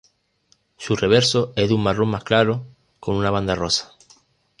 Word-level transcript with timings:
Su 0.77 0.95
reverso 0.95 1.53
es 1.55 1.67
de 1.67 1.75
un 1.75 1.83
marrón 1.83 2.09
más 2.09 2.23
claro 2.23 2.65
con 2.99 3.15
una 3.17 3.29
banda 3.29 3.53
rosa. 3.53 3.93